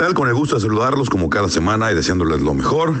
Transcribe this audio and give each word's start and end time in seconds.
tal? 0.00 0.14
Con 0.14 0.28
el 0.28 0.34
gusto 0.34 0.54
de 0.54 0.62
saludarlos 0.62 1.10
como 1.10 1.28
cada 1.28 1.50
semana 1.50 1.92
y 1.92 1.94
deseándoles 1.94 2.40
lo 2.40 2.54
mejor. 2.54 2.94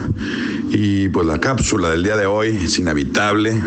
Y 0.68 1.08
pues 1.08 1.26
la 1.26 1.40
cápsula 1.40 1.88
del 1.88 2.02
día 2.02 2.14
de 2.14 2.26
hoy 2.26 2.48
es 2.48 2.78
inhabitable, 2.78 3.58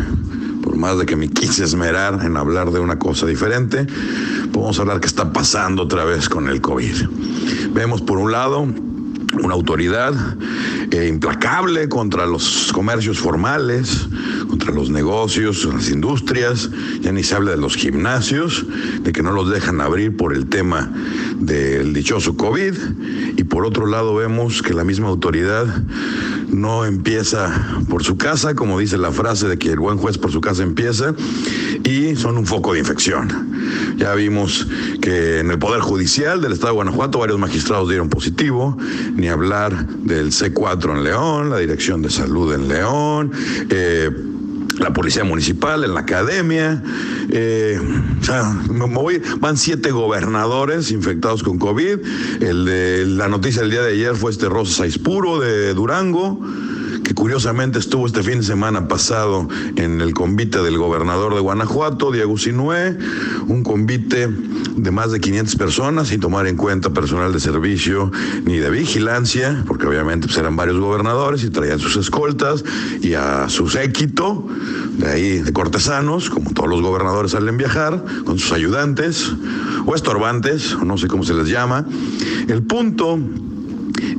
por 0.62 0.76
más 0.76 0.96
de 0.98 1.04
que 1.04 1.16
me 1.16 1.28
quise 1.28 1.64
esmerar 1.64 2.24
en 2.24 2.36
hablar 2.36 2.70
de 2.70 2.78
una 2.78 2.96
cosa 2.96 3.26
diferente, 3.26 3.88
vamos 4.50 4.78
a 4.78 4.82
hablar 4.82 5.00
qué 5.00 5.08
está 5.08 5.32
pasando 5.32 5.82
otra 5.82 6.04
vez 6.04 6.28
con 6.28 6.48
el 6.48 6.60
COVID. 6.60 7.08
Vemos 7.72 8.02
por 8.02 8.18
un 8.18 8.30
lado 8.30 8.60
una 8.60 9.54
autoridad 9.54 10.14
eh, 10.90 11.08
implacable 11.08 11.88
contra 11.88 12.26
los 12.26 12.72
comercios 12.72 13.18
formales, 13.18 14.08
contra 14.48 14.72
los 14.72 14.90
negocios, 14.90 15.64
las 15.64 15.90
industrias, 15.90 16.70
ya 17.00 17.12
ni 17.12 17.22
se 17.22 17.34
habla 17.34 17.52
de 17.52 17.56
los 17.56 17.76
gimnasios, 17.76 18.66
de 19.02 19.12
que 19.12 19.22
no 19.22 19.32
los 19.32 19.50
dejan 19.50 19.80
abrir 19.80 20.16
por 20.16 20.34
el 20.34 20.46
tema 20.46 20.92
del 21.38 21.92
dichoso 21.92 22.36
COVID, 22.36 22.74
y 23.36 23.44
por 23.44 23.64
otro 23.66 23.86
lado 23.86 24.14
vemos 24.14 24.62
que 24.62 24.74
la 24.74 24.84
misma 24.84 25.08
autoridad 25.08 25.66
no 26.54 26.84
empieza 26.84 27.52
por 27.88 28.02
su 28.04 28.16
casa, 28.16 28.54
como 28.54 28.78
dice 28.78 28.96
la 28.96 29.12
frase 29.12 29.48
de 29.48 29.58
que 29.58 29.72
el 29.72 29.78
buen 29.78 29.98
juez 29.98 30.18
por 30.18 30.32
su 30.32 30.40
casa 30.40 30.62
empieza, 30.62 31.14
y 31.84 32.16
son 32.16 32.38
un 32.38 32.46
foco 32.46 32.72
de 32.72 32.80
infección. 32.80 33.50
Ya 33.96 34.14
vimos 34.14 34.66
que 35.00 35.40
en 35.40 35.50
el 35.50 35.58
Poder 35.58 35.80
Judicial 35.80 36.40
del 36.40 36.52
Estado 36.52 36.72
de 36.72 36.76
Guanajuato 36.76 37.18
varios 37.18 37.38
magistrados 37.38 37.88
dieron 37.88 38.08
positivo, 38.08 38.76
ni 39.14 39.28
hablar 39.28 39.86
del 39.86 40.30
C4 40.30 40.96
en 40.96 41.04
León, 41.04 41.50
la 41.50 41.58
Dirección 41.58 42.02
de 42.02 42.10
Salud 42.10 42.54
en 42.54 42.68
León, 42.68 43.32
eh, 43.70 44.10
la 44.78 44.92
policía 44.92 45.24
municipal, 45.24 45.84
en 45.84 45.94
la 45.94 46.00
academia. 46.00 46.82
Eh, 47.30 47.78
o 48.20 48.24
sea, 48.24 48.56
van 49.40 49.56
siete 49.56 49.90
gobernadores 49.90 50.90
infectados 50.90 51.42
con 51.42 51.58
COVID. 51.58 51.98
El 52.40 52.64
de 52.64 53.06
la 53.06 53.28
noticia 53.28 53.62
del 53.62 53.70
día 53.70 53.82
de 53.82 53.92
ayer 53.92 54.14
fue 54.14 54.30
este 54.30 54.48
Rosa 54.48 54.78
Saispuro 54.78 55.40
de 55.40 55.74
Durango 55.74 56.40
curiosamente 57.14 57.78
estuvo 57.78 58.06
este 58.06 58.22
fin 58.22 58.38
de 58.38 58.44
semana 58.44 58.88
pasado 58.88 59.48
en 59.76 60.00
el 60.00 60.14
convite 60.14 60.62
del 60.62 60.78
gobernador 60.78 61.34
de 61.34 61.40
Guanajuato, 61.40 62.10
Diego 62.12 62.36
Sinué, 62.38 62.96
un 63.46 63.62
convite 63.62 64.28
de 64.28 64.90
más 64.90 65.12
de 65.12 65.20
500 65.20 65.56
personas, 65.56 66.08
sin 66.08 66.20
tomar 66.20 66.46
en 66.46 66.56
cuenta 66.56 66.90
personal 66.90 67.32
de 67.32 67.40
servicio 67.40 68.10
ni 68.44 68.58
de 68.58 68.70
vigilancia, 68.70 69.64
porque 69.66 69.86
obviamente 69.86 70.26
pues, 70.26 70.38
eran 70.38 70.56
varios 70.56 70.78
gobernadores 70.78 71.44
y 71.44 71.50
traían 71.50 71.78
sus 71.78 71.96
escoltas 71.96 72.64
y 73.00 73.14
a 73.14 73.48
su 73.48 73.68
séquito, 73.68 74.46
de 74.98 75.10
ahí 75.10 75.38
de 75.38 75.52
cortesanos, 75.52 76.30
como 76.30 76.52
todos 76.52 76.68
los 76.68 76.82
gobernadores 76.82 77.32
salen 77.32 77.56
viajar, 77.56 78.04
con 78.24 78.38
sus 78.38 78.52
ayudantes 78.52 79.32
o 79.86 79.94
estorbantes, 79.94 80.76
no 80.84 80.98
sé 80.98 81.06
cómo 81.08 81.24
se 81.24 81.34
les 81.34 81.48
llama. 81.48 81.86
El 82.48 82.62
punto 82.62 83.18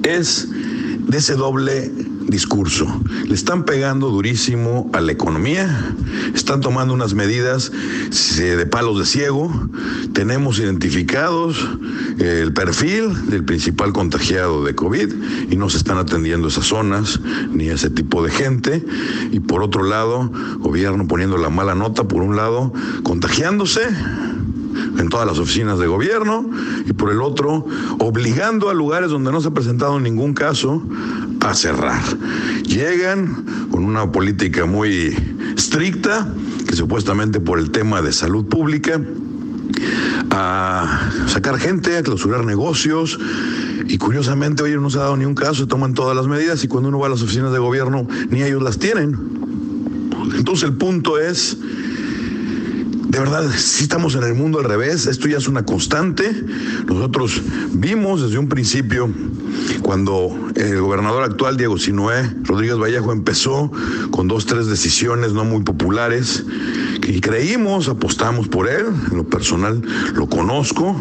es 0.04 0.48
de 1.08 1.18
ese 1.18 1.36
doble 1.36 1.92
discurso. 2.28 2.88
Le 3.26 3.34
están 3.34 3.66
pegando 3.66 4.10
durísimo 4.10 4.90
a 4.94 5.02
la 5.02 5.12
economía, 5.12 5.96
están 6.34 6.62
tomando 6.62 6.94
unas 6.94 7.14
medidas 7.14 7.72
de 8.38 8.66
palos 8.66 9.00
de 9.00 9.06
ciego, 9.06 9.52
tenemos 10.14 10.60
identificados 10.60 11.68
el 12.20 12.54
perfil 12.54 13.30
del 13.30 13.44
principal 13.44 13.94
contagiado 13.94 14.64
de 14.64 14.76
COVID 14.76 15.14
y 15.50 15.56
no 15.56 15.70
se 15.70 15.78
están 15.78 15.98
atendiendo 15.98 16.48
esas 16.48 16.66
zonas 16.66 17.20
ni 17.52 17.70
ese 17.70 17.90
tipo 17.90 18.24
de 18.24 18.32
gente. 18.32 18.84
Y 19.32 19.40
por 19.40 19.64
otro 19.64 19.84
lado, 19.84 20.32
gobierno 20.60 21.08
poniendo 21.08 21.38
la 21.38 21.50
mala 21.50 21.76
nota, 21.76 22.08
por 22.08 22.22
un 22.22 22.36
lado, 22.36 22.74
contagiándose 23.04 23.82
en 24.98 25.10
todas 25.10 25.28
las 25.28 25.40
oficinas 25.40 25.80
de 25.80 25.88
gobierno 25.88 26.50
y 26.86 26.94
por 26.94 27.12
el 27.12 27.22
otro 27.22 27.66
obligando 28.00 28.70
a 28.70 28.74
lugares 28.74 29.10
donde 29.10 29.32
no 29.32 29.42
se 29.42 29.50
ha 29.50 29.52
presentado 29.52 30.00
ningún 30.00 30.34
caso 30.34 30.84
a 31.42 31.54
cerrar. 31.54 32.02
Llegan 32.64 33.46
con 33.72 33.84
una 33.84 34.12
política 34.12 34.66
muy 34.66 35.16
estricta 35.56 36.28
que 36.68 36.76
supuestamente 36.76 37.40
por 37.40 37.60
el 37.60 37.72
tema 37.72 38.02
de 38.02 38.12
salud 38.12 38.46
pública 38.46 39.00
a 40.32 41.12
sacar 41.28 41.58
gente, 41.60 41.98
a 41.98 42.04
clausurar 42.04 42.46
negocios 42.46 43.20
y 43.88 43.98
curiosamente 43.98 44.64
hoy 44.64 44.76
no 44.80 44.90
se 44.90 44.98
ha 44.98 45.02
dado 45.02 45.18
ni 45.18 45.26
un 45.26 45.36
caso, 45.36 45.56
se 45.56 45.68
toman 45.68 45.94
todas 45.94 46.16
las 46.16 46.28
medidas 46.28 46.64
y 46.64 46.68
cuando 46.68 46.90
uno 46.90 47.00
va 47.00 47.08
a 47.08 47.10
las 47.10 47.22
oficinas 47.22 47.52
de 47.52 47.60
gobierno 47.60 48.08
ni 48.30 48.42
ellos 48.42 48.62
las 48.62 48.80
tienen. 48.80 49.18
Entonces 50.36 50.68
el 50.68 50.76
punto 50.76 51.20
es 51.20 51.58
de 53.16 53.22
verdad, 53.22 53.50
si 53.56 53.84
estamos 53.84 54.14
en 54.16 54.24
el 54.24 54.34
mundo 54.34 54.60
al 54.60 54.66
revés, 54.66 55.08
esto 55.08 55.30
ya 55.30 55.38
es 55.38 55.48
una 55.48 55.64
constante. 55.64 56.30
Nosotros 56.86 57.42
vimos 57.72 58.22
desde 58.22 58.38
un 58.38 58.50
principio, 58.50 59.10
cuando 59.82 60.38
el 60.56 60.82
gobernador 60.82 61.24
actual, 61.24 61.56
Diego 61.56 61.78
Sinué 61.78 62.30
Rodríguez 62.44 62.78
Vallejo, 62.78 63.14
empezó 63.14 63.72
con 64.12 64.28
dos, 64.28 64.46
tres 64.46 64.68
decisiones 64.68 65.32
no 65.32 65.46
muy 65.46 65.64
populares, 65.64 66.44
y 67.08 67.22
creímos, 67.22 67.88
apostamos 67.88 68.50
por 68.50 68.68
él, 68.68 68.88
en 69.10 69.16
lo 69.16 69.24
personal 69.24 69.82
lo 70.14 70.28
conozco. 70.28 70.94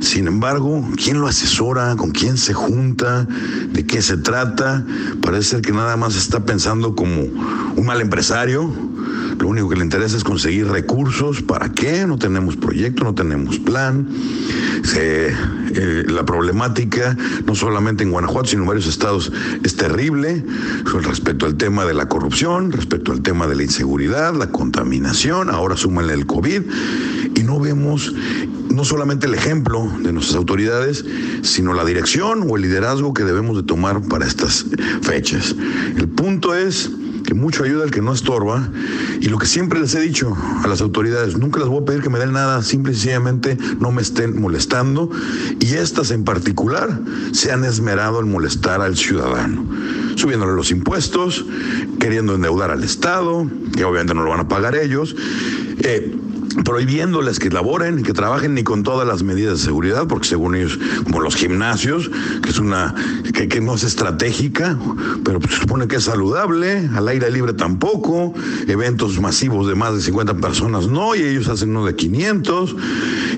Sin 0.00 0.28
embargo, 0.28 0.82
¿quién 0.96 1.20
lo 1.20 1.26
asesora? 1.26 1.96
¿Con 1.96 2.12
quién 2.12 2.38
se 2.38 2.54
junta? 2.54 3.28
¿De 3.72 3.84
qué 3.84 4.00
se 4.00 4.16
trata? 4.16 4.86
Parece 5.20 5.50
ser 5.50 5.60
que 5.60 5.72
nada 5.72 5.98
más 5.98 6.16
está 6.16 6.46
pensando 6.46 6.94
como 6.94 7.24
un 7.76 7.84
mal 7.84 8.00
empresario 8.00 8.72
lo 9.42 9.48
único 9.48 9.68
que 9.68 9.74
le 9.74 9.82
interesa 9.82 10.16
es 10.16 10.22
conseguir 10.22 10.68
recursos. 10.68 11.42
¿Para 11.42 11.72
qué? 11.72 12.06
No 12.06 12.16
tenemos 12.16 12.56
proyecto, 12.56 13.02
no 13.02 13.12
tenemos 13.12 13.58
plan. 13.58 14.06
Eh, 14.94 15.34
la 16.06 16.24
problemática, 16.24 17.16
no 17.44 17.56
solamente 17.56 18.04
en 18.04 18.12
Guanajuato, 18.12 18.48
sino 18.48 18.62
en 18.62 18.68
varios 18.68 18.86
estados, 18.86 19.32
es 19.64 19.74
terrible 19.74 20.44
respecto 21.02 21.46
al 21.46 21.56
tema 21.56 21.84
de 21.84 21.94
la 21.94 22.08
corrupción, 22.08 22.70
respecto 22.70 23.10
al 23.10 23.22
tema 23.22 23.48
de 23.48 23.56
la 23.56 23.64
inseguridad, 23.64 24.32
la 24.32 24.50
contaminación, 24.50 25.50
ahora 25.50 25.76
súmale 25.76 26.14
el 26.14 26.26
COVID, 26.26 26.62
y 27.34 27.42
no 27.42 27.58
vemos 27.58 28.14
no 28.70 28.84
solamente 28.84 29.26
el 29.26 29.34
ejemplo 29.34 29.90
de 30.02 30.12
nuestras 30.12 30.36
autoridades, 30.36 31.04
sino 31.42 31.74
la 31.74 31.84
dirección 31.84 32.46
o 32.48 32.56
el 32.56 32.62
liderazgo 32.62 33.12
que 33.12 33.24
debemos 33.24 33.56
de 33.56 33.64
tomar 33.64 34.02
para 34.02 34.24
estas 34.24 34.66
fechas. 35.02 35.56
El 35.96 36.08
punto 36.08 36.54
es 36.54 36.90
que 37.32 37.38
mucho 37.38 37.64
ayuda 37.64 37.84
al 37.84 37.90
que 37.90 38.02
no 38.02 38.12
estorba. 38.12 38.68
Y 39.22 39.28
lo 39.30 39.38
que 39.38 39.46
siempre 39.46 39.80
les 39.80 39.94
he 39.94 40.00
dicho 40.00 40.36
a 40.62 40.68
las 40.68 40.82
autoridades, 40.82 41.38
nunca 41.38 41.60
les 41.60 41.68
voy 41.68 41.80
a 41.80 41.84
pedir 41.86 42.02
que 42.02 42.10
me 42.10 42.18
den 42.18 42.32
nada, 42.32 42.62
simple 42.62 42.92
y 42.92 42.94
sencillamente 42.94 43.56
no 43.80 43.90
me 43.90 44.02
estén 44.02 44.38
molestando. 44.38 45.08
Y 45.58 45.74
estas 45.74 46.10
en 46.10 46.24
particular 46.24 47.00
se 47.32 47.50
han 47.50 47.64
esmerado 47.64 48.20
en 48.20 48.30
molestar 48.30 48.82
al 48.82 48.98
ciudadano, 48.98 49.64
subiéndole 50.16 50.52
los 50.52 50.70
impuestos, 50.70 51.46
queriendo 51.98 52.34
endeudar 52.34 52.70
al 52.70 52.84
Estado, 52.84 53.48
que 53.74 53.84
obviamente 53.84 54.12
no 54.12 54.24
lo 54.24 54.28
van 54.28 54.40
a 54.40 54.48
pagar 54.48 54.74
ellos. 54.76 55.16
Eh, 55.78 56.14
prohibiéndoles 56.64 57.38
que 57.38 57.50
laboren 57.50 58.02
que 58.02 58.12
trabajen 58.12 58.54
ni 58.54 58.62
con 58.62 58.82
todas 58.82 59.06
las 59.06 59.22
medidas 59.22 59.58
de 59.58 59.64
seguridad, 59.64 60.06
porque 60.06 60.28
según 60.28 60.54
ellos, 60.54 60.78
como 61.04 61.20
los 61.20 61.36
gimnasios, 61.36 62.10
que 62.42 62.50
es 62.50 62.58
una, 62.58 62.94
que, 63.32 63.60
no 63.60 63.74
es 63.74 63.84
estratégica, 63.84 64.78
pero 65.24 65.40
pues, 65.40 65.54
se 65.54 65.60
supone 65.60 65.88
que 65.88 65.96
es 65.96 66.04
saludable, 66.04 66.88
al 66.94 67.08
aire 67.08 67.30
libre 67.30 67.52
tampoco, 67.52 68.34
eventos 68.66 69.20
masivos 69.20 69.66
de 69.66 69.74
más 69.74 69.94
de 69.94 70.00
50 70.00 70.34
personas 70.34 70.88
no, 70.88 71.14
y 71.14 71.22
ellos 71.22 71.48
hacen 71.48 71.70
uno 71.70 71.86
de 71.86 71.94
500, 71.94 72.76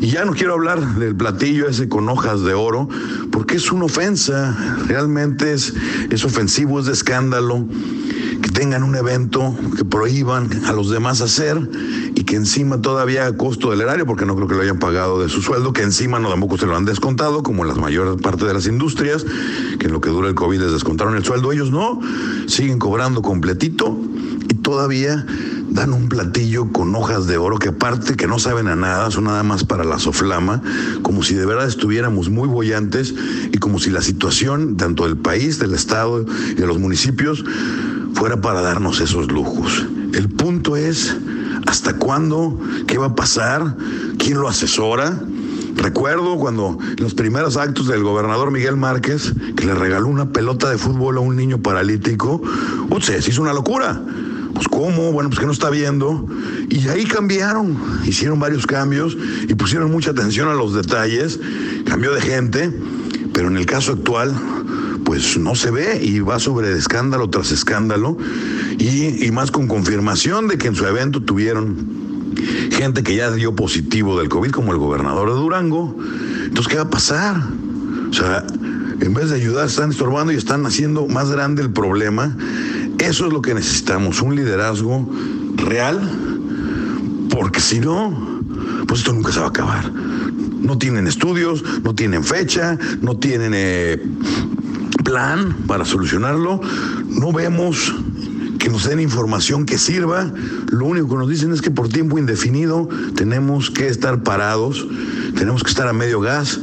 y 0.01 0.07
ya 0.09 0.25
no 0.25 0.33
quiero 0.33 0.55
hablar 0.55 0.95
del 0.97 1.15
platillo 1.15 1.69
ese 1.69 1.89
con 1.89 2.09
hojas 2.09 2.43
de 2.43 2.55
oro, 2.55 2.89
porque 3.31 3.57
es 3.57 3.71
una 3.73 3.87
ofensa, 3.87 4.57
realmente 4.87 5.53
es, 5.53 5.75
es 6.11 6.25
ofensivo, 6.25 6.81
es 6.81 6.87
de 6.87 6.93
escándalo 6.93 7.67
tengan 8.55 8.85
un 8.85 8.95
evento 8.95 9.55
que 9.77 9.85
prohíban 9.85 10.49
a 10.65 10.73
los 10.73 10.89
demás 10.89 11.21
hacer 11.21 11.59
y 12.15 12.23
que 12.23 12.37
encima 12.37 12.81
todavía 12.81 13.27
a 13.27 13.37
costo 13.37 13.71
del 13.71 13.81
erario, 13.81 14.07
porque 14.07 14.25
no 14.25 14.37
creo 14.37 14.49
que 14.49 14.55
lo 14.55 14.63
hayan 14.63 14.79
pagado 14.79 15.21
de 15.21 15.29
su 15.29 15.43
sueldo, 15.43 15.73
que 15.73 15.83
encima 15.83 16.21
no 16.21 16.31
tampoco 16.31 16.57
se 16.57 16.67
lo 16.67 16.77
han 16.77 16.85
descontado, 16.85 17.43
como 17.43 17.65
la 17.65 17.75
mayor 17.75 18.19
parte 18.23 18.47
de 18.47 18.55
las 18.55 18.67
industrias, 18.67 19.27
que 19.79 19.87
en 19.87 19.93
lo 19.93 20.01
que 20.01 20.09
dura 20.09 20.29
el 20.29 20.35
COVID 20.35 20.61
les 20.61 20.73
descontaron 20.73 21.17
el 21.17 21.25
sueldo, 21.25 21.53
ellos 21.53 21.71
no, 21.71 22.01
siguen 22.47 22.79
cobrando 22.79 23.23
completito 23.23 23.99
y 24.49 24.55
todavía 24.55 25.27
dan 25.69 25.93
un 25.93 26.09
platillo 26.09 26.71
con 26.71 26.95
hojas 26.95 27.27
de 27.27 27.37
oro 27.37 27.59
que 27.59 27.71
aparte 27.71 28.15
que 28.17 28.29
no 28.29 28.39
saben 28.39 28.69
a 28.69 28.77
nada, 28.77 29.11
son 29.11 29.25
nada 29.25 29.43
más 29.43 29.65
para 29.65 29.83
la 29.83 29.99
soflama, 29.99 30.63
como 31.03 31.25
si 31.25 31.35
de 31.35 31.45
verdad 31.45 31.67
estuviéramos 31.67 32.31
muy 32.31 32.49
bollantes 32.49 33.13
y 33.53 33.59
como 33.59 33.81
si 33.81 33.91
la 33.91 34.01
situación 34.01 34.77
tanto 34.77 35.05
del 35.05 35.17
país, 35.17 35.59
del 35.59 35.75
estado 35.75 36.25
y 36.53 36.55
de 36.55 36.67
los 36.69 36.79
municipios 36.79 37.45
fuera 38.15 38.41
para 38.41 38.63
darnos 38.63 39.01
esos 39.01 39.31
lujos. 39.31 39.87
El 40.13 40.29
punto 40.29 40.77
es, 40.77 41.17
¿hasta 41.67 41.97
cuándo? 41.99 42.59
¿Qué 42.87 42.99
va 42.99 43.07
a 43.07 43.15
pasar? 43.15 43.77
¿Quién 44.19 44.39
lo 44.41 44.49
asesora? 44.49 45.21
Recuerdo 45.77 46.37
cuando 46.39 46.79
los 46.99 47.15
primeros 47.15 47.57
actos 47.57 47.89
del 47.89 48.03
gobernador 48.03 48.51
Miguel 48.51 48.77
Márquez, 48.77 49.33
que 49.57 49.67
le 49.67 49.75
regaló 49.75 50.09
una 50.09 50.33
pelota 50.33 50.71
de 50.71 50.79
fútbol 50.79 51.19
a 51.19 51.21
un 51.21 51.37
niño 51.37 51.59
paralítico, 51.59 52.41
se 53.01 53.19
hizo 53.19 53.43
una 53.43 53.53
locura. 53.53 54.01
Pues 54.55 54.69
cómo, 54.69 55.13
bueno, 55.13 55.29
pues 55.29 55.41
que 55.41 55.47
no 55.47 55.53
está 55.53 55.69
viendo. 55.69 56.27
Y 56.71 56.89
ahí 56.89 57.05
cambiaron, 57.05 57.77
hicieron 58.07 58.39
varios 58.39 58.67
cambios 58.67 59.17
y 59.49 59.55
pusieron 59.55 59.91
mucha 59.91 60.13
atención 60.13 60.49
a 60.49 60.55
los 60.55 60.75
detalles, 60.75 61.41
cambió 61.85 62.15
de 62.15 62.21
gente 62.21 62.73
Pero 63.33 63.49
en 63.49 63.57
el 63.57 63.67
caso 63.67 63.93
actual, 63.93 64.33
pues 65.05 65.37
no 65.39 65.55
se 65.55 65.71
ve 65.71 66.01
y 66.03 66.21
va 66.21 66.39
sobre 66.39 66.73
escándalo 66.73 67.29
tras 67.31 67.53
escándalo 67.53 68.17
y, 68.79 69.25
y 69.27 69.31
más 69.31 69.51
con 69.51 69.69
confirmación 69.69 70.49
de 70.49 70.59
que 70.59 70.69
en 70.69 70.75
su 70.75 70.87
evento 70.87 71.23
tuvieron 71.23 72.05
gente 72.71 73.03
que 73.03 73.15
ya 73.15 73.31
dio 73.31 73.55
positivo 73.55 74.19
del 74.19 74.29
COVID, 74.29 74.51
como 74.51 74.73
el 74.73 74.79
gobernador 74.79 75.31
de 75.31 75.37
Durango. 75.37 75.97
Entonces, 76.45 76.69
¿qué 76.69 76.77
va 76.77 76.83
a 76.83 76.91
pasar? 76.91 77.37
O 78.11 78.13
sea, 78.13 78.45
en 79.01 79.15
vez 79.15 79.31
de 79.31 79.37
ayudar, 79.37 79.67
están 79.67 79.91
estorbando 79.91 80.33
y 80.33 80.37
están 80.37 80.67
haciendo 80.67 81.07
más 81.07 81.31
grande 81.31 81.63
el 81.63 81.71
problema. 81.71 82.37
Eso 82.99 83.27
es 83.27 83.33
lo 83.33 83.43
que 83.43 83.55
necesitamos, 83.55 84.23
un 84.23 84.37
liderazgo 84.37 85.09
real, 85.57 86.01
porque 87.31 87.61
si 87.61 87.81
no, 87.81 88.43
pues 88.87 89.01
esto 89.01 89.13
nunca 89.13 89.33
se 89.33 89.41
va 89.41 89.47
a 89.47 89.49
acabar. 89.49 89.93
No 89.93 90.79
tienen 90.79 91.07
estudios, 91.07 91.63
no 91.83 91.95
tienen 91.95 92.25
fecha, 92.25 92.79
no 93.03 93.17
tienen 93.17 93.53
eh, 93.55 94.03
plan 95.15 95.55
para 95.69 95.85
solucionarlo. 95.85 96.61
No 97.07 97.33
vemos 97.33 97.95
que 98.59 98.69
nos 98.69 98.83
den 98.83 98.99
información 98.99 99.65
que 99.65 99.79
sirva. 99.79 100.33
Lo 100.73 100.87
único 100.87 101.11
que 101.11 101.15
nos 101.15 101.29
dicen 101.29 101.53
es 101.53 101.63
que 101.63 101.71
por 101.71 101.89
tiempo 101.89 102.19
indefinido 102.19 102.89
tenemos 103.15 103.71
que 103.71 103.87
estar 103.87 104.25
parados, 104.25 104.85
tenemos 105.37 105.63
que 105.63 105.71
estar 105.71 105.87
a 105.87 105.93
medio 105.93 106.19
gas, 106.19 106.59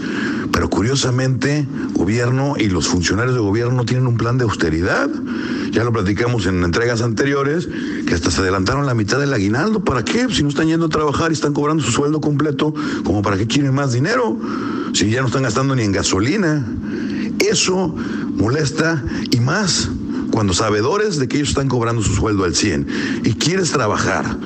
pero 0.51 0.69
curiosamente, 0.69 1.65
gobierno 1.93 2.55
y 2.57 2.67
los 2.67 2.89
funcionarios 2.89 3.35
de 3.35 3.41
gobierno 3.41 3.85
tienen 3.85 4.05
un 4.05 4.17
plan 4.17 4.37
de 4.37 4.43
austeridad. 4.43 5.09
Ya 5.71 5.85
lo 5.85 5.93
platicamos 5.93 6.45
en 6.45 6.61
entregas 6.65 7.01
anteriores, 7.01 7.69
que 8.05 8.13
hasta 8.13 8.31
se 8.31 8.41
adelantaron 8.41 8.85
la 8.85 8.95
mitad 8.95 9.17
del 9.17 9.33
aguinaldo. 9.33 9.85
¿Para 9.85 10.03
qué? 10.03 10.27
Si 10.29 10.43
no 10.43 10.49
están 10.49 10.67
yendo 10.67 10.87
a 10.87 10.89
trabajar 10.89 11.31
y 11.31 11.35
están 11.35 11.53
cobrando 11.53 11.81
su 11.83 11.93
sueldo 11.93 12.19
completo, 12.19 12.73
¿como 13.05 13.21
para 13.21 13.37
qué 13.37 13.47
quieren 13.47 13.73
más 13.73 13.93
dinero? 13.93 14.37
Si 14.91 15.09
ya 15.09 15.21
no 15.21 15.27
están 15.27 15.43
gastando 15.43 15.73
ni 15.73 15.83
en 15.83 15.93
gasolina. 15.93 16.67
Eso 17.51 17.93
molesta 18.35 19.03
y 19.29 19.41
más 19.41 19.89
cuando 20.31 20.53
sabedores 20.53 21.17
de 21.17 21.27
que 21.27 21.35
ellos 21.35 21.49
están 21.49 21.67
cobrando 21.67 22.01
su 22.01 22.15
sueldo 22.15 22.45
al 22.45 22.55
100 22.55 22.87
y 23.25 23.33
quieres 23.33 23.71
trabajar 23.71 24.37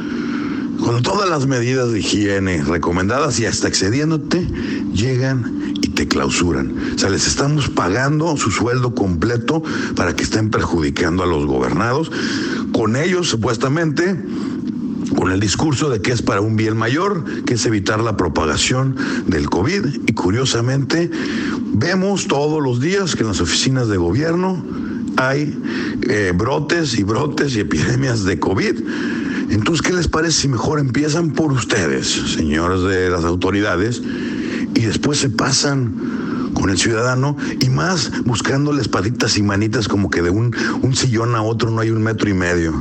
con 0.84 1.04
todas 1.04 1.30
las 1.30 1.46
medidas 1.46 1.92
de 1.92 2.00
higiene 2.00 2.63
recomendadas 2.63 3.40
y 3.40 3.46
hasta 3.46 3.68
excediéndote, 3.68 4.48
llegan 4.92 5.74
y 5.81 5.90
te 5.90 6.07
clausuran. 6.07 6.75
O 6.96 6.98
sea, 6.98 7.10
les 7.10 7.28
estamos 7.28 7.69
pagando 7.69 8.36
su 8.38 8.50
sueldo 8.50 8.96
completo 8.96 9.62
para 9.96 10.16
que 10.16 10.24
estén 10.24 10.50
perjudicando 10.50 11.24
a 11.24 11.28
los 11.28 11.46
gobernados. 11.46 12.12
Con 12.74 12.96
ellos, 12.96 13.30
supuestamente, 13.30 14.19
con 15.15 15.31
el 15.31 15.39
discurso 15.39 15.89
de 15.89 16.01
que 16.01 16.12
es 16.12 16.21
para 16.21 16.41
un 16.41 16.56
bien 16.56 16.77
mayor, 16.77 17.23
que 17.45 17.56
es 17.56 17.65
evitar 17.65 18.00
la 18.01 18.17
propagación 18.17 18.95
del 19.27 19.50
COVID. 19.50 20.07
Y 20.07 20.13
curiosamente, 20.13 21.09
vemos 21.73 22.27
todos 22.27 22.62
los 22.62 22.79
días 22.79 23.15
que 23.15 23.21
en 23.21 23.29
las 23.29 23.41
oficinas 23.41 23.88
de 23.88 23.97
gobierno 23.97 24.63
hay 25.17 25.57
eh, 26.09 26.33
brotes 26.35 26.97
y 26.97 27.03
brotes 27.03 27.56
y 27.56 27.62
epidemias 27.62 28.23
de 28.23 28.39
COVID. 28.39 28.75
Entonces, 29.50 29.81
¿qué 29.85 29.94
les 29.94 30.07
parece 30.07 30.41
si 30.41 30.47
mejor 30.47 30.79
empiezan 30.79 31.31
por 31.31 31.51
ustedes, 31.51 32.07
señores 32.07 32.81
de 32.81 33.09
las 33.09 33.23
autoridades, 33.23 34.01
y 34.73 34.81
después 34.81 35.19
se 35.19 35.29
pasan 35.29 36.51
con 36.53 36.69
el 36.69 36.77
ciudadano 36.77 37.38
y 37.62 37.69
más 37.69 38.12
buscándoles 38.25 38.88
patitas 38.88 39.38
y 39.38 39.44
manitas 39.44 39.88
como 39.88 40.09
que 40.09 40.21
de 40.21 40.29
un, 40.29 40.56
un 40.81 40.95
sillón 40.95 41.35
a 41.35 41.41
otro 41.41 41.69
no 41.69 41.81
hay 41.81 41.91
un 41.91 42.01
metro 42.01 42.29
y 42.29 42.33
medio? 42.33 42.73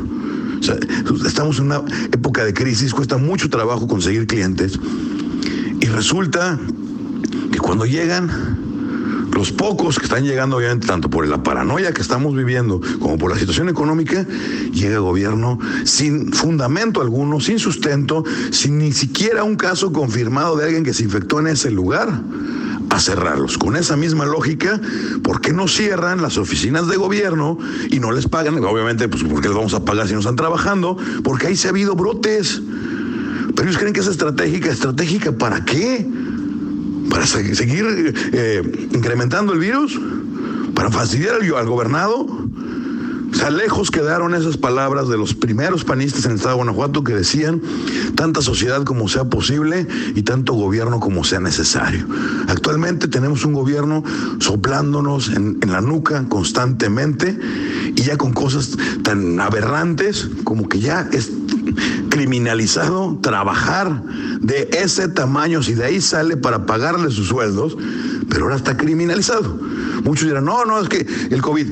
Sea, 0.64 0.78
estamos 1.26 1.58
en 1.58 1.66
una 1.66 1.82
época 2.10 2.42
de 2.42 2.54
crisis, 2.54 2.94
cuesta 2.94 3.18
mucho 3.18 3.50
trabajo 3.50 3.86
conseguir 3.86 4.26
clientes 4.26 4.80
y 5.78 5.84
resulta 5.84 6.58
que 7.52 7.58
cuando 7.58 7.84
llegan 7.84 8.30
los 9.34 9.52
pocos 9.52 9.98
que 9.98 10.04
están 10.06 10.24
llegando, 10.24 10.56
obviamente, 10.56 10.86
tanto 10.86 11.10
por 11.10 11.28
la 11.28 11.42
paranoia 11.42 11.92
que 11.92 12.00
estamos 12.00 12.34
viviendo 12.34 12.80
como 12.98 13.18
por 13.18 13.30
la 13.30 13.38
situación 13.38 13.68
económica, 13.68 14.26
llega 14.72 14.94
el 14.94 15.02
gobierno 15.02 15.58
sin 15.84 16.32
fundamento 16.32 17.02
alguno, 17.02 17.40
sin 17.40 17.58
sustento, 17.58 18.24
sin 18.50 18.78
ni 18.78 18.94
siquiera 18.94 19.44
un 19.44 19.56
caso 19.56 19.92
confirmado 19.92 20.56
de 20.56 20.64
alguien 20.64 20.82
que 20.82 20.94
se 20.94 21.02
infectó 21.02 21.40
en 21.40 21.48
ese 21.48 21.70
lugar 21.70 22.22
a 22.94 23.00
cerrarlos. 23.00 23.58
Con 23.58 23.76
esa 23.76 23.96
misma 23.96 24.24
lógica, 24.24 24.80
¿por 25.22 25.40
qué 25.40 25.52
no 25.52 25.68
cierran 25.68 26.22
las 26.22 26.38
oficinas 26.38 26.88
de 26.88 26.96
gobierno 26.96 27.58
y 27.90 28.00
no 28.00 28.12
les 28.12 28.28
pagan? 28.28 28.62
Obviamente, 28.64 29.08
pues 29.08 29.24
porque 29.24 29.48
les 29.48 29.56
vamos 29.56 29.74
a 29.74 29.84
pagar 29.84 30.06
si 30.06 30.12
no 30.12 30.20
están 30.20 30.36
trabajando, 30.36 30.96
porque 31.22 31.48
ahí 31.48 31.56
se 31.56 31.68
ha 31.68 31.70
habido 31.70 31.94
brotes. 31.94 32.62
Pero 33.54 33.68
ellos 33.68 33.78
creen 33.78 33.92
que 33.92 34.00
es 34.00 34.06
estratégica. 34.06 34.70
¿Estratégica 34.70 35.32
para 35.32 35.64
qué? 35.64 36.06
para 37.14 37.26
seguir 37.26 38.12
eh, 38.32 38.88
incrementando 38.92 39.52
el 39.52 39.60
virus, 39.60 39.98
para 40.74 40.90
fastidiar 40.90 41.36
al, 41.36 41.66
gobernado. 41.68 42.26
O 43.34 43.36
sea, 43.36 43.50
lejos 43.50 43.90
quedaron 43.90 44.34
esas 44.34 44.56
palabras 44.56 45.08
de 45.08 45.18
los 45.18 45.34
primeros 45.34 45.84
panistas 45.84 46.24
en 46.24 46.32
el 46.32 46.36
estado 46.36 46.54
de 46.54 46.58
Guanajuato 46.58 47.02
que 47.02 47.14
decían 47.14 47.60
tanta 48.14 48.40
sociedad 48.40 48.84
como 48.84 49.08
sea 49.08 49.24
posible 49.24 49.88
y 50.14 50.22
tanto 50.22 50.52
gobierno 50.54 51.00
como 51.00 51.24
sea 51.24 51.40
necesario. 51.40 52.06
Actualmente 52.48 53.08
tenemos 53.08 53.44
un 53.44 53.52
gobierno 53.52 54.04
soplándonos 54.38 55.30
en, 55.30 55.58
en 55.60 55.72
la 55.72 55.80
nuca 55.80 56.24
constantemente 56.28 57.36
y 57.96 58.02
ya 58.02 58.16
con 58.16 58.32
cosas 58.32 58.76
tan 59.02 59.40
aberrantes 59.40 60.28
como 60.44 60.68
que 60.68 60.78
ya 60.78 61.08
es 61.12 61.32
criminalizado 62.10 63.18
trabajar 63.20 64.04
de 64.40 64.68
ese 64.72 65.08
tamaño, 65.08 65.64
si 65.64 65.74
de 65.74 65.84
ahí 65.84 66.00
sale 66.00 66.36
para 66.36 66.66
pagarle 66.66 67.10
sus 67.10 67.26
sueldos, 67.26 67.76
pero 68.28 68.44
ahora 68.44 68.56
está 68.56 68.76
criminalizado. 68.76 69.58
Muchos 70.04 70.28
dirán, 70.28 70.44
no, 70.44 70.64
no, 70.64 70.80
es 70.80 70.88
que 70.88 71.06
el 71.30 71.42
COVID, 71.42 71.66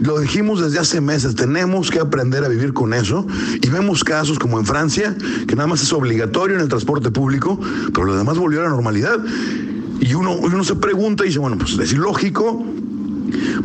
lo 0.00 0.20
dijimos 0.20 0.60
desde 0.60 0.78
hace 0.78 1.00
meses, 1.00 1.34
tenemos 1.34 1.90
que 1.90 2.00
aprender 2.00 2.44
a 2.44 2.48
vivir 2.48 2.72
con 2.72 2.92
eso 2.92 3.26
y 3.62 3.68
vemos 3.68 4.04
casos 4.04 4.38
como 4.38 4.58
en 4.58 4.66
Francia, 4.66 5.16
que 5.46 5.56
nada 5.56 5.66
más 5.66 5.82
es 5.82 5.92
obligatorio 5.92 6.56
en 6.56 6.62
el 6.62 6.68
transporte 6.68 7.10
público, 7.10 7.58
pero 7.92 8.04
lo 8.04 8.16
demás 8.16 8.38
volvió 8.38 8.60
a 8.60 8.64
la 8.64 8.70
normalidad. 8.70 9.18
Y 10.00 10.14
uno, 10.14 10.32
uno 10.34 10.64
se 10.64 10.76
pregunta 10.76 11.24
y 11.24 11.28
dice, 11.28 11.38
bueno, 11.38 11.56
pues 11.56 11.78
es 11.78 11.92
ilógico, 11.92 12.64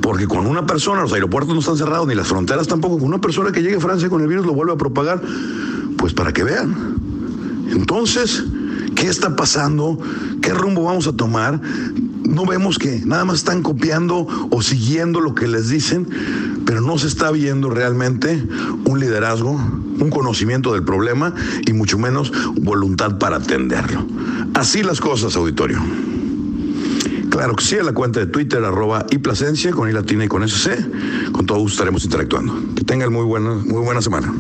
porque 0.02 0.28
con 0.28 0.48
una 0.48 0.66
persona, 0.66 1.02
los 1.02 1.14
aeropuertos 1.14 1.54
no 1.54 1.60
están 1.60 1.78
cerrados, 1.78 2.08
ni 2.08 2.16
las 2.16 2.28
fronteras 2.28 2.68
tampoco, 2.68 2.98
con 2.98 3.08
una 3.08 3.22
persona 3.22 3.52
que 3.52 3.62
llegue 3.62 3.76
a 3.76 3.82
Francia 3.82 4.10
con 4.10 4.22
el 4.22 4.28
virus 4.28 4.46
lo 4.46 4.54
vuelve 4.54 4.74
a 4.74 4.78
propagar, 4.78 5.22
pues 5.98 6.14
para 6.14 6.32
que 6.32 6.44
vean. 6.44 6.96
Entonces, 7.72 8.44
¿qué 8.96 9.08
está 9.08 9.36
pasando? 9.36 10.00
¿Qué 10.42 10.54
rumbo 10.54 10.84
vamos 10.84 11.08
a 11.08 11.14
tomar? 11.14 11.62
No 12.24 12.46
vemos 12.46 12.78
que 12.78 13.02
nada 13.06 13.26
más 13.26 13.38
están 13.38 13.62
copiando 13.62 14.28
o 14.50 14.62
siguiendo 14.62 15.22
lo 15.22 15.34
que 15.36 15.48
les 15.48 15.70
dicen, 15.70 16.08
pero 16.66 16.82
no 16.82 16.98
se 16.98 17.08
está 17.08 17.32
viendo 17.32 17.70
realmente 17.70 18.44
un 18.86 19.00
liderazgo, 19.00 19.52
un 19.52 20.10
conocimiento 20.10 20.74
del 20.74 20.84
problema 20.84 21.34
y 21.66 21.74
mucho 21.74 21.98
menos 21.98 22.32
voluntad 22.56 23.18
para 23.18 23.38
atenderlo. 23.38 24.06
Así 24.54 24.84
las 24.84 25.02
cosas, 25.02 25.36
auditorio. 25.36 25.80
Claro 27.32 27.56
que 27.56 27.64
sí, 27.64 27.78
a 27.78 27.84
la 27.84 27.94
cuenta 27.94 28.20
de 28.20 28.28
Twitter, 28.28 28.64
arroba 28.64 29.06
y 29.10 29.18
Plasencia, 29.18 29.72
con 29.72 29.90
I 29.90 29.94
y 29.94 30.28
con 30.28 30.44
SC. 30.48 31.32
Con 31.32 31.46
todo 31.46 31.60
gusto 31.60 31.76
estaremos 31.76 32.04
interactuando. 32.04 32.54
Que 32.76 32.84
tengan 32.84 33.12
muy 33.12 33.24
buena, 33.24 33.56
muy 33.56 33.82
buena 33.84 34.02
semana. 34.02 34.34